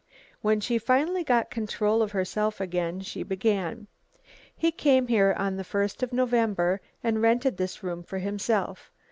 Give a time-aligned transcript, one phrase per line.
[0.41, 3.85] When she finally got control of herself again she began:
[4.55, 8.89] "He came here on the first of November and rented this room for himself.